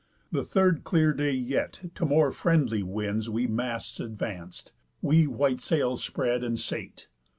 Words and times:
The 0.31 0.43
third 0.43 0.83
clear 0.83 1.13
day 1.13 1.29
yet, 1.33 1.79
to 1.93 2.07
more 2.07 2.31
friendly 2.31 2.81
winds 2.81 3.29
We 3.29 3.45
masts 3.45 3.99
advanc'd, 3.99 4.71
we 4.99 5.27
white 5.27 5.59
sails 5.61 6.03
spread, 6.03 6.43
and 6.43 6.57
sate. 6.57 7.07